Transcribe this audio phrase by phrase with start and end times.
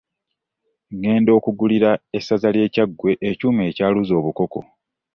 [0.95, 4.59] Egenda okugulira essaza ly'e Kyaggwe ekyuma ekyaluza obukoko.